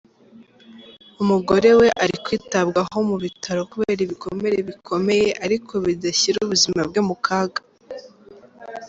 [1.21, 1.67] Umugore
[2.03, 7.61] ari kwitabwaho mu bitaro kubera ibikomere bikomeye ariko bidashyira ubuzima bwe mu kaga.